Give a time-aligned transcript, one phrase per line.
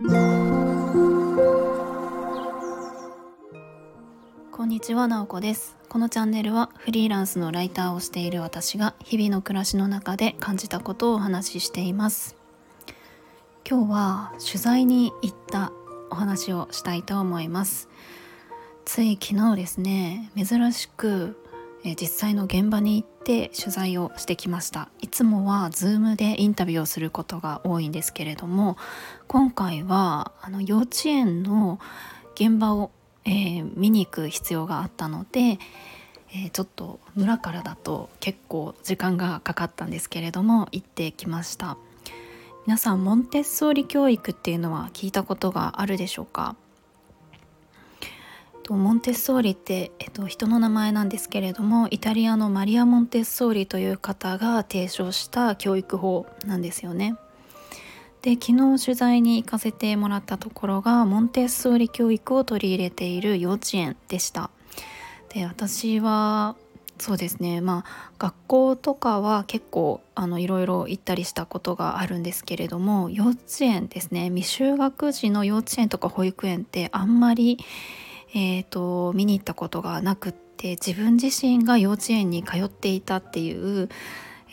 [0.00, 0.04] こ
[4.62, 5.76] んにちは、なおこです。
[5.88, 12.36] このチャンネルはフリーランスのライターをしている私が日々の暮らしの中で感じたことをお話ししています。
[13.68, 15.72] 今日は取材に行った
[16.10, 17.88] お話をしたいと思います。
[18.84, 21.44] つい昨日ですね、珍しく
[21.90, 24.88] え実際の現場に行って取材をしてきました。
[25.00, 28.76] いつもは Zoom でインタビューをすることが多いんですけれども
[29.26, 31.78] 今回はあの幼稚園の
[32.34, 32.90] 現場を、
[33.24, 41.78] えー見に行く必要があったので、えーちょっと村からだと結構時間がかかったんですけれども行ってきました。
[42.66, 46.54] 皆さんモンテッソーリ教育っていうのは聞いたことがあるでしょうか？
[48.68, 57.16] とモンテッソーリって、えっと、人の名前なんですけれどもイタリアのマリア・モンテッソーリという方が提唱した教育法なんですよね。
[58.20, 58.46] で昨
[58.76, 64.50] 日取材に行かせてもらったところがモンテッソーリ教育を取り入れている幼稚園でした。
[65.30, 66.54] で私は
[66.98, 77.58] そうですねまあ学校とかは結構あのいろいろ行ったりしたことがあるんですけれども幼稚園ですね未就学児の幼稚園とか保育園ってあんまり
[78.34, 83.88] えー、と見に行ったことがなくって自分自身が幼稚園に通っていたっていう、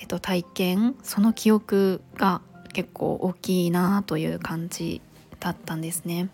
[0.00, 2.40] えー、と体験その記憶が
[2.72, 5.00] 結構大きいなという感じ
[5.40, 6.28] だったんですね。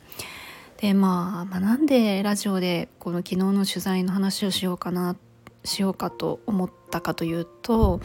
[0.79, 5.17] で、まあ、まあなんでラジオでこの昨日の取材の話をしようかな
[5.65, 8.01] しようかと思ったかというと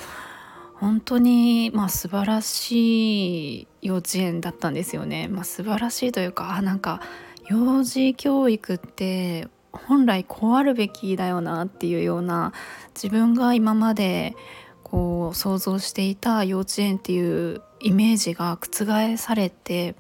[0.76, 5.30] 本当にまあ素晴らしい幼稚園だったんですよね。
[5.30, 7.02] まあ、素晴らしいというかあなんか
[7.48, 12.54] 幼児教育って本来こうあるべきだよなっていうような
[12.96, 14.36] 自分が今まで
[14.84, 19.96] こう想像していた幼稚園っていうイメージが覆されて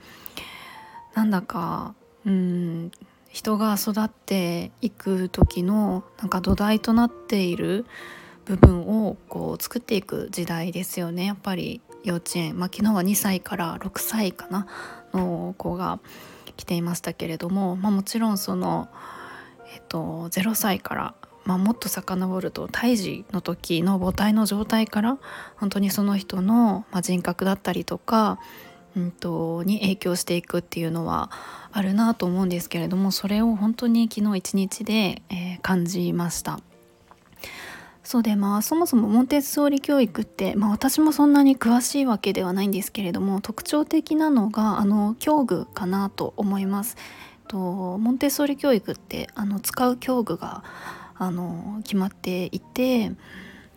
[1.13, 1.93] なんだか
[2.25, 2.91] うん
[3.29, 7.85] 人が育っていく時のなんか土台となっている
[8.45, 11.25] 部分をこう作っていく時代ですよね。
[11.25, 14.67] やっぱり幼稚園、まあ、昨日は2歳から6歳かな
[15.13, 16.00] の子が。
[16.55, 18.88] 来ていましたけれども、まあ、もちろんその、
[19.73, 25.17] えっと、0歳から、まあ、もっと遡ると胎児の時の母体の状態から
[25.57, 28.39] 本当にその人の、まあ、人格だったりとか、
[28.95, 31.29] うん、とに影響していくっていうのは
[31.71, 36.59] あるなと思うんですけれどもそれを本当に昨日一日で、えー感じました。
[38.05, 46.97] そうでまあそもそもモンテッソーリ教育って、まあ、私もそんなに詳しいわけではないんですけれども特徴的なのがあの教具かなと思います。
[47.47, 47.57] と
[47.97, 50.63] モンテッソーリ教育ってあの使う教具が
[51.15, 53.11] あの決まっていて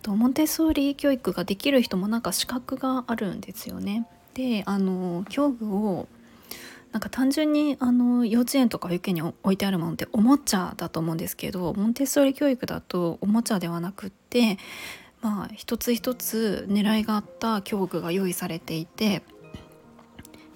[0.03, 4.07] とモンテッソーリ教育ができる人もなんか資格があるんですよね。
[4.35, 6.07] であの教具を
[6.93, 14.59] なんか単純にあの幼稚園とか保育園に置いてあるものっておもちゃだと思うんですけどモンテッソーリ教育だとおもちゃではなくって
[15.21, 19.23] まあ一つ一つ狙いがあった教具が用意されていて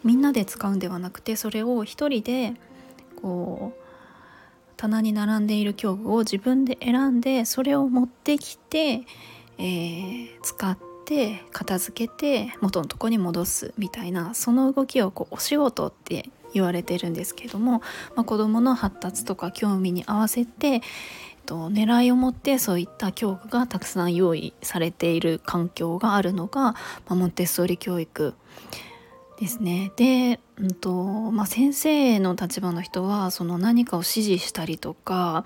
[0.05, 2.55] みんなで使うんではなくてそれを一人で
[3.21, 3.83] こう
[4.77, 9.03] 棚に並んでいる教具を自分で選んでそれを持ってきて、
[9.59, 17.81] えー使って片付けて元のとこに戻すみたいなその動きをこうお仕事って言われてるんですけども、
[18.15, 20.83] まあ、子どもの発達とか興味に合わせて、
[21.45, 26.75] と、狙いを持ってそういった教具がたくさん用意されている環境があるのが、
[27.09, 28.35] ま、モンテッソーリ教育
[29.39, 29.93] ですね。
[29.97, 30.93] で、うんと
[31.33, 35.45] まあ、先生の立場の人はその何かを指示したりとか、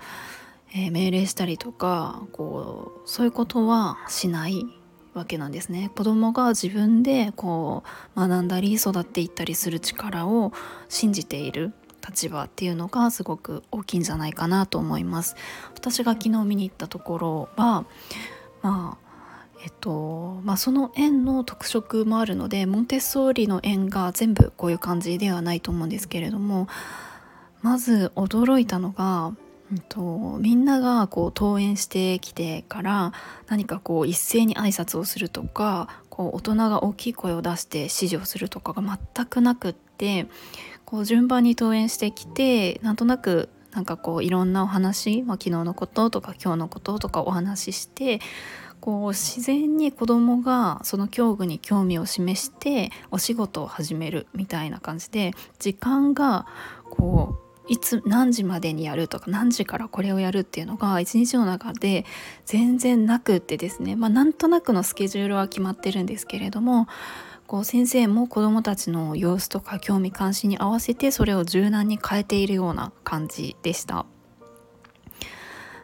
[0.73, 4.65] えー命令したりとかこうそういうことはしない
[5.13, 5.89] わけなんですね。
[5.95, 7.83] 子供が自分でこ
[8.15, 10.53] う学んだり育っていったりする力を
[10.89, 11.73] 信じている
[12.07, 15.35] 立場っていうのがすごく大きいんじゃないかなと思います。
[15.75, 17.85] 私が昨日見に行ったところは
[18.61, 19.07] まあ
[19.63, 26.67] えっとまあ、その園の特色もあるのでモンテッソーリの園が全部こういう感じではないと思うんですけれども
[27.61, 29.33] まず驚いたのが、
[29.71, 33.13] うんと、みんながこう登園してきてから
[33.47, 40.27] 何かこう一斉に挨拶をするとかこう大人が大きい声を出して指示をするとかが全くなくっって
[40.85, 48.19] こう順番に登園してきてなんとなくなんかこういろんなお話、まあ、昨日のこととか今日のこととかお話しして
[48.79, 56.45] こう自然に子どもがその教具に興味を示してお仕事を始めるみたいな感じで時間が
[56.89, 62.05] こういつ何時までにやるとか何時からこれをやるっていうのが一日の中で
[62.45, 66.87] 全然なくってですね、まあ、なんとなくのスケジュールは決まってるんですけれども
[67.47, 74.05] こう先生も子どもたちの様子とか興味関心に合わせてそれを柔軟に変えているような感じでした。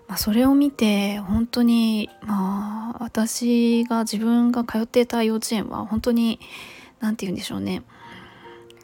[0.07, 6.39] まあ、それを見て本当にまあ私が自分が通っていた幼稚園は本当に
[6.99, 7.83] 何て言うんでしょうね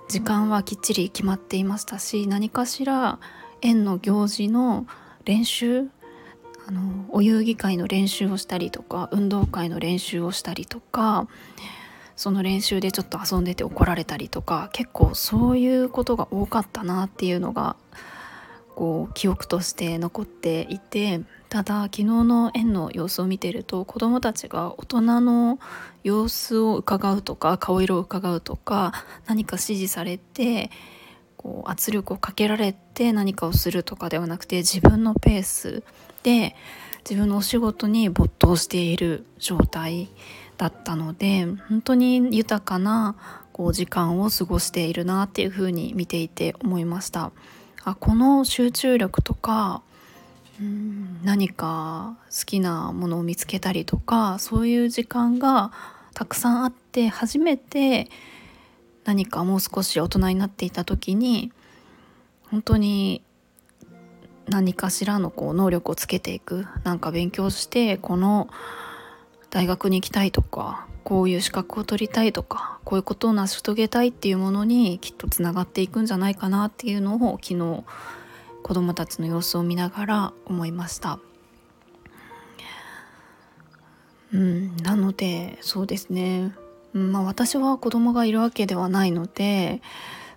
[0.07, 3.19] 時間はきっちり決まっていましたし何かしら
[3.61, 4.87] 園の行事の
[5.25, 5.89] 練習
[6.65, 11.27] あのお遊戯会の練習をしたりとか運動会の練習をしたりとか
[12.19, 17.77] その練習でちょっと遊んでて怒られたりとか結構そういうことが多かったなっていうのが
[18.75, 25.59] こう記憶として残っていてただ昨日の園の様子を見てると子どもたちが大人の
[26.03, 28.91] 様子を伺うとか顔色を伺うとか
[29.25, 30.71] 何か指示されて
[31.37, 35.83] こう圧力をかけられて何かをするとかではなくて自分のペース
[36.23, 36.53] で
[37.09, 40.09] 自分のお仕事に没頭している状態。
[40.59, 43.15] だったので本当に豊かな
[43.53, 47.31] こう時間を過ごしているなっていうふうに見ていて思いました。
[47.85, 49.81] あこの集中力とか
[50.59, 55.71] うん何か好きなものを見つけたりとかそういう時間が
[56.13, 58.09] たくさんあって初めて
[59.05, 61.53] 何かもう少し大人になっていた時に
[62.51, 63.23] 本当に
[64.47, 68.49] 何かしらのこう能力をつけていくなんか勉強してこの
[69.49, 77.83] 大学に行きたいとかこういう資格を取りたいとかこういうことを成し遂げたいっていうものにきっとつながっていくんじゃないかなっていうのを昨日
[78.61, 81.19] 子どもたちの様子を見ながら思いました。
[84.31, 86.53] うん、なのでそうですね、
[86.93, 89.81] うんまあ、私は子供がいるわけではないので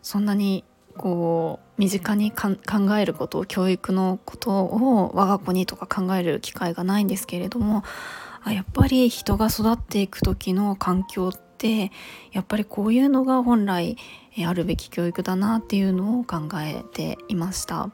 [0.01, 0.65] そんなに
[0.97, 2.57] こう身近に考
[2.99, 7.83] えること教育のことを我が子にとか考える機会がないんですけれども
[8.45, 11.93] あやっぱり人が育っていく時の環境って
[12.33, 13.97] やっぱりこういうのが本来
[14.47, 17.91] あるべき教育だなっていうのを考えていました。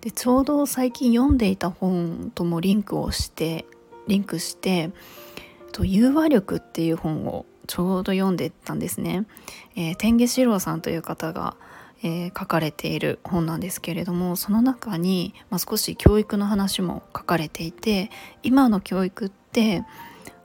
[0.00, 3.64] でちょうど最近読んでいた本ともリンクをして
[4.06, 4.92] リンクして
[5.82, 9.26] 「融和力」っていう本をちょうど読んでたんですね、
[9.74, 11.56] えー、天下四郎さんという方が
[12.02, 18.10] えー、書かれている本なんですけれどもその中に、まあ、少し教育の話も書かれていて
[18.42, 19.45] 今の教育って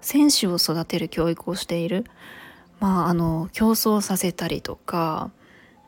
[0.01, 2.05] 選手を育てる教育をしている、
[2.79, 5.31] まあ、あの競争させたりとか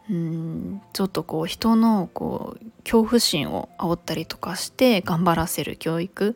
[0.09, 6.35] うんちょっとこう人のこう恐怖心を煽ったりとかして頑張らせる教育、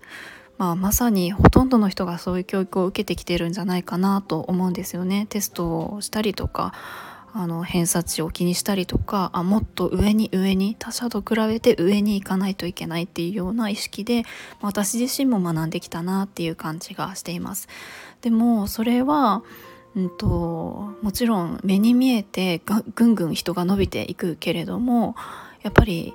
[0.57, 5.27] まあ、まさにほとんどの人がそういう教育を受けてきてるんじゃないかなと思うんですよね。
[5.29, 6.73] テストをしたりとか。
[7.33, 14.23] あの偏差値を気にしたりとかあもっと上に上に他者と比べて上に行かないといけないっていうような意識で
[14.61, 17.67] 私自身も学んできたなっていう感じがしています。
[18.21, 19.43] でもそれは
[19.95, 22.61] うんと、もちろん目に見えて
[22.93, 25.15] ぐんぐん人が伸びていくけれども
[25.63, 26.13] やっぱり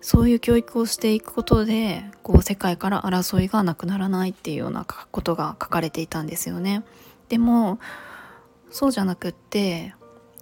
[0.00, 6.84] そういう教育をしていくことでこう世界から争いがなくならないっていうようなことが書かれていたんですよね。
[7.28, 7.80] でも
[8.70, 9.94] そうじゃなくって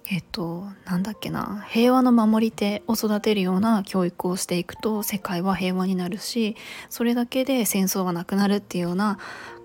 [0.09, 1.65] えっとなんだっけな。
[1.69, 6.55] 平和の守り手を育てるような教育をしていくと世界は平和になるし
[6.89, 9.19] それだけで戦争はなくなるっていうような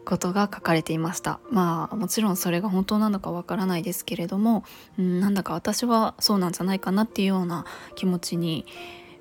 [0.05, 1.39] ことが書かれていました。
[1.51, 4.65] まあもちろんそれが本当なのかわからないですけれども、
[4.99, 7.65] うん、なんだか私はそうなんじゃないかなっていうような
[7.95, 8.67] 気持ちに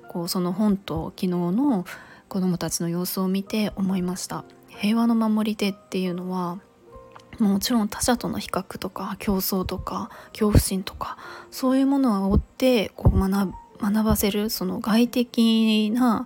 [0.08, 1.84] こうその本と昨日の
[2.28, 4.44] 子どもたちの様子を見て思いました。
[4.68, 6.58] 平和の守り手っていうのは
[7.38, 11.16] もちろん他者との比較とか競争とか恐怖心とか
[11.50, 16.24] そういうものを追ってこう学学ばせるその外的な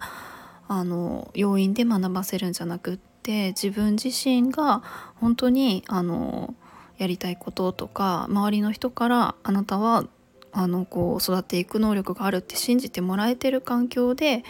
[0.69, 4.83] あの要因で学ばせるんじゃなくって自分自身が
[5.15, 6.55] 本当にあの
[6.99, 10.07] やりたいこととか周りの人からあなたは
[10.53, 14.43] あのこう育っていく能力があるって信じてもらえてる環境で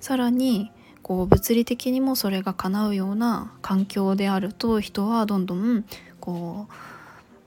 [0.00, 0.70] さらに
[1.04, 5.84] こう物理的にもそれが叶うような環境であると人はどんどん
[6.18, 6.72] こう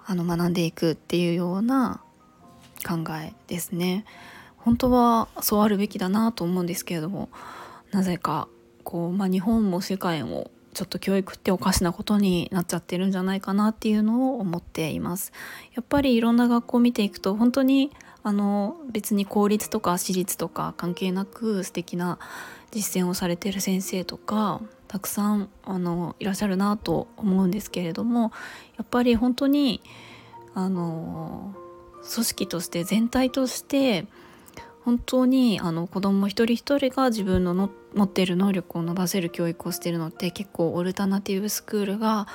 [0.05, 1.99] あの学んでいくっていうような
[2.87, 4.05] 考えですね。
[4.57, 7.29] 本当はそうあるべきだなと思うんですけれども
[7.91, 8.47] なぜか
[8.83, 15.31] こう、まあ、日本も世界もちょっと教育っておかしなことになっちゃってるんじゃないかなっていうのを思っています。
[15.73, 17.89] やっぱりいろんな学校を見ていくと本当に
[18.21, 22.19] あの別に公立とか私立とか関係なく素敵な
[22.71, 28.31] 実践をされてる先生とかたくさんあのいらっしゃるなと思うんですけれども
[28.77, 29.81] やっぱり本当に
[30.53, 31.53] あの
[32.13, 34.05] 組織として全体として
[34.83, 42.27] 本当にあの子ども一人一人が自分のの持っている能力を伸ばせる教育をしているのって結構オルタナティブスクールが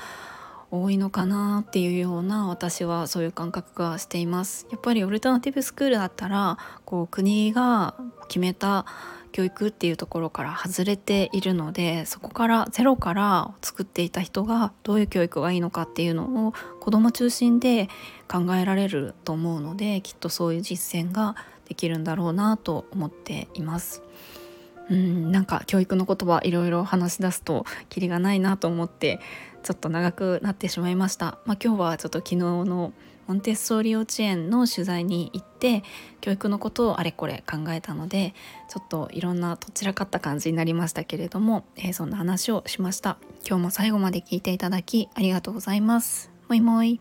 [0.71, 4.67] 多いのかなっていうような私はそういう感覚がしています。
[4.71, 7.95] やっぱりオルタナティブスクールだったらこう国が
[8.29, 8.87] 決めた
[9.33, 17.89] 教育っていうところから外れているのでそこからゼロから作っていた人がどういう教育がいいのかっていうのを子ども中心で
[18.29, 21.35] 考えられると思うのできっとそういう実践が
[21.69, 24.03] できるんだろうなと思っています。
[24.91, 29.21] うんなんか教育の言葉いろいろ話し出すとキリがないなと思って
[29.63, 31.39] ちょっと長くなってしまいました。
[31.47, 32.93] まあ、今日はちょっと昨日の
[33.27, 35.83] モンテッソーリ幼稚園の取材に行って
[36.21, 38.35] 教育のことをあれこれ考えたので
[38.69, 43.19] ちょっといろんなどちらかった感じになりましたけれども、えー、そんな話をしました。
[43.47, 46.31] 今日も最後まで聞いていただきありがとうございます。
[46.49, 47.01] もいもい。